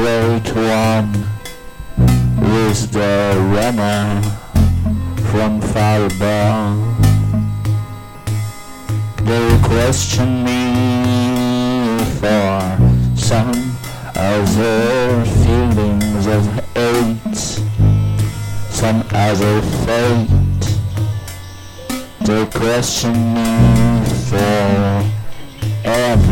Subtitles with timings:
[0.00, 1.10] great one,
[2.52, 4.22] with the runner
[5.30, 6.08] from far.
[9.28, 10.62] They question me
[12.20, 12.78] for
[13.16, 13.52] some
[14.14, 16.42] other feelings of
[16.74, 17.40] hate,
[18.70, 20.66] some other fate.
[22.20, 25.04] They question me for
[25.84, 26.27] every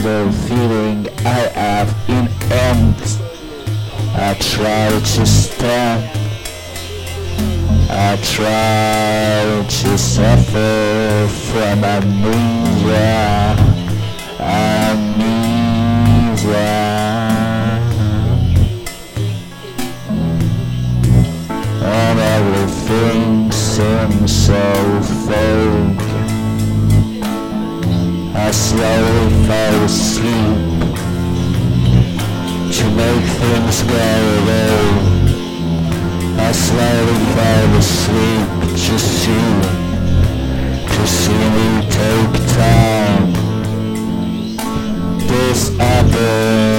[0.00, 2.96] little feeling I have in end.
[4.14, 6.00] I try to stop.
[7.88, 13.56] I try to suffer from amnesia.
[14.38, 15.36] Amnesia.
[21.82, 24.62] And everything seems so
[25.26, 25.95] fake.
[28.56, 30.58] I slowly fall asleep
[32.72, 34.06] to make things go
[34.38, 34.78] away.
[36.38, 38.48] I slowly fall asleep
[38.82, 38.94] to
[40.88, 43.26] to see me take time.
[45.28, 46.75] This happens.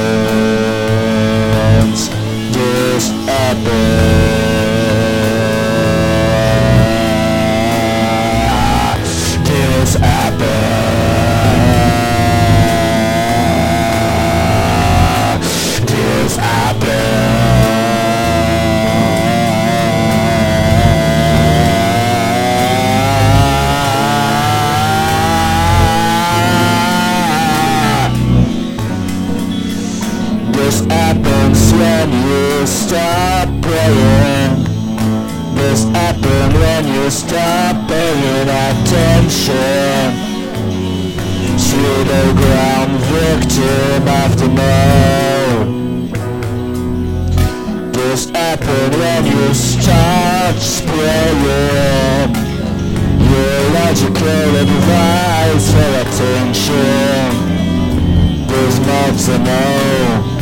[44.05, 44.47] Of the.
[47.93, 51.41] This happens when you start spraying
[53.31, 57.29] your logical advice for attention.
[58.47, 60.37] There's more to know.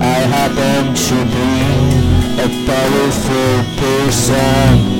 [0.00, 1.50] I happen to be
[2.40, 4.91] a powerful person.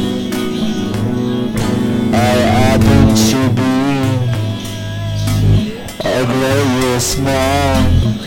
[7.19, 8.19] Man.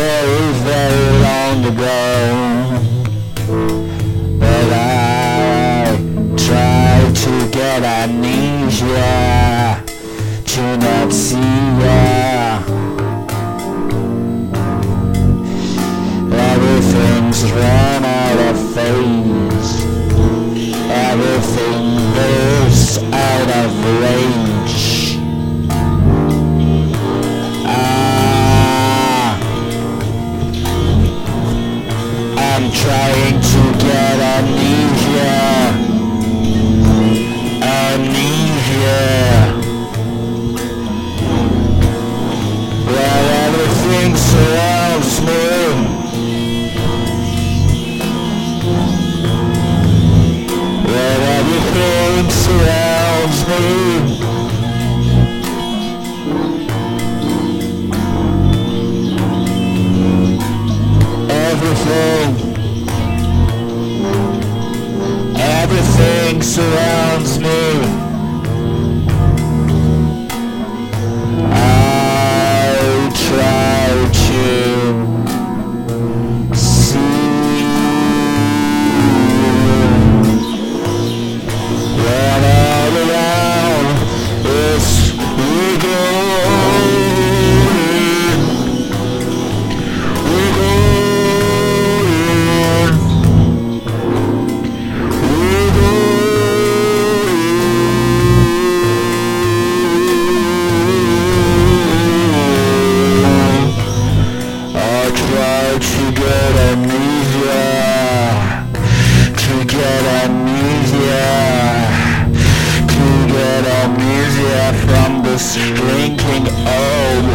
[0.00, 2.00] Very, very long ago.
[4.38, 5.96] But I
[6.36, 9.14] try to get amnesia
[10.52, 12.62] to not see ya.
[16.52, 19.70] Everything's run out of phase.
[21.10, 21.84] Everything
[22.16, 23.70] bursts out of
[24.02, 24.37] range.
[114.74, 117.28] From this drinking owl.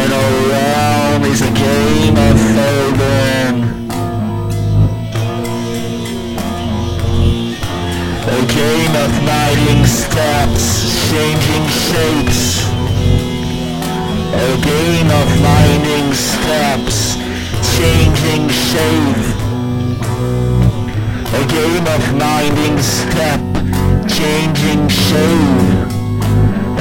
[0.00, 3.02] And around is a game of folding.
[9.24, 12.64] mining steps, changing shapes.
[14.34, 17.16] A game of mining steps,
[17.76, 19.24] changing shape.
[21.40, 23.51] A game of mining step,
[24.22, 25.90] changing shape.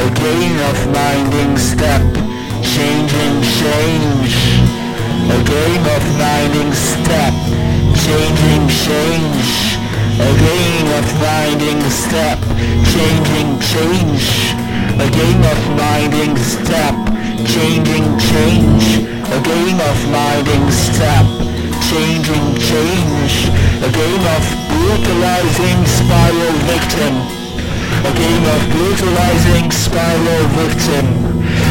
[0.06, 2.04] A game of minding step,
[2.74, 4.34] changing change.
[5.38, 7.34] A game of minding step,
[8.06, 9.50] changing change.
[10.30, 12.40] A game of minding step,
[12.94, 14.28] changing change.
[15.06, 16.96] A game of minding step,
[17.54, 18.86] changing change.
[19.38, 21.26] A game of minding step,
[21.92, 23.36] changing change.
[23.84, 27.14] A game of brutalizing spiral victim.
[28.02, 31.06] A game of brutalizing spiral victim.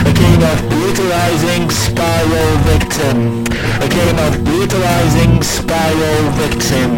[0.07, 3.45] A game of brutalizing spiral victim.
[3.83, 6.91] A game of brutalizing spiral victim.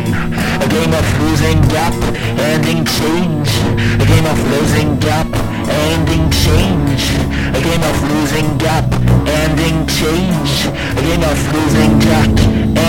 [0.61, 1.95] A game of losing gap,
[2.39, 3.51] ending change.
[3.97, 5.27] A game of losing gap,
[5.89, 7.03] ending change.
[7.57, 8.85] A game of losing gap,
[9.27, 10.53] ending change.
[10.99, 12.33] A game of losing gap,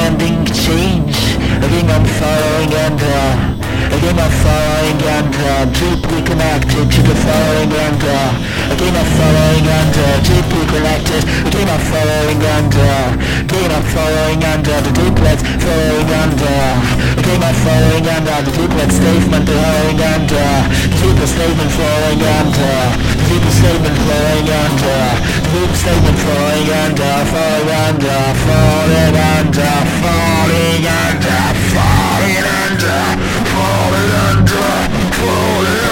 [0.04, 1.18] ending change.
[1.64, 3.53] A game of following and uh,
[3.94, 8.10] Again a following yonder, uh, deeply connected to the following yonder.
[8.10, 11.22] Uh, again a following yonder, uh, deeply connected.
[11.46, 12.90] Again a following yonder.
[13.46, 16.58] Again a following yonder, the deeplets following yonder.
[17.22, 20.33] Again a following yonder, the deeplets statement following yonder
[21.24, 26.68] the statement flowing under uh, Leave the statement flowing under uh, Leave the statement flowing
[26.84, 29.74] under uh, Falling under Falling under
[30.04, 33.00] Falling under Falling under
[33.56, 34.74] Falling under
[35.16, 35.83] Falling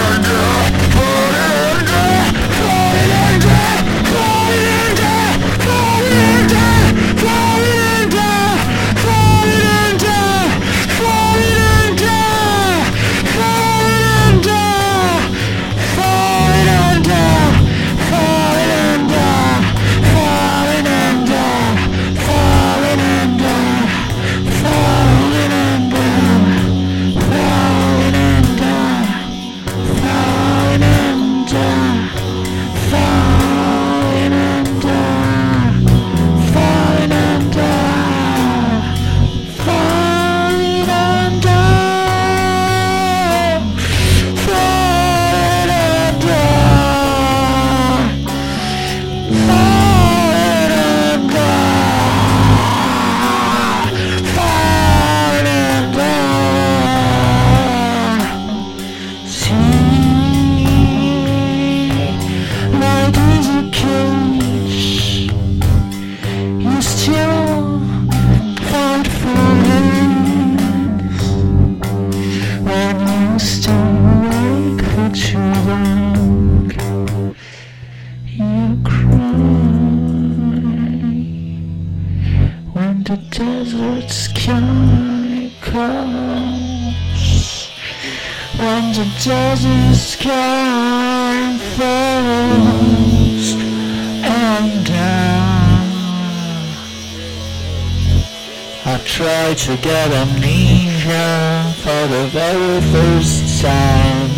[98.84, 104.29] I tried to get amnesia for the very first time.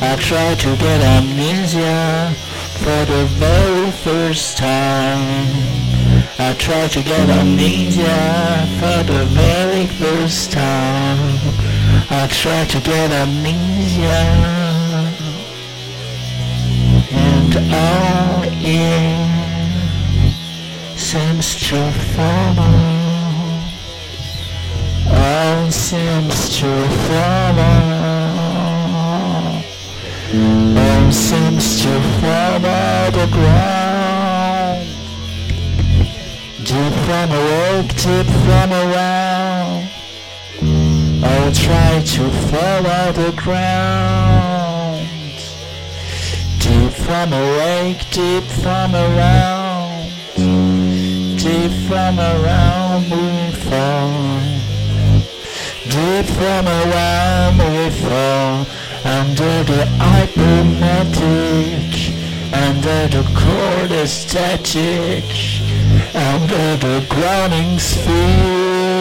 [0.00, 2.34] I tried to get amnesia
[2.82, 5.46] for the very first time.
[6.38, 11.38] I tried to get amnesia for the very first time.
[12.10, 14.73] I tried to get amnesia
[17.12, 19.34] and all it
[20.98, 22.76] seems to follow.
[25.10, 26.70] All seems to
[27.08, 27.78] follow.
[30.76, 33.84] All seems to follow the ground.
[36.64, 39.88] Deep from awake deep from around
[41.22, 44.53] I'll try to follow the ground
[47.04, 50.10] from awake, deep from around
[51.36, 54.40] Deep from around we fall
[55.84, 58.66] Deep from around we fall
[59.04, 61.92] Under the hypermatic
[62.66, 65.24] Under the cold aesthetic
[66.14, 68.94] Under the grounding sphere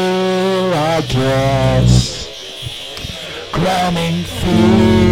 [0.73, 2.27] I guess.
[3.51, 5.02] Grounding fear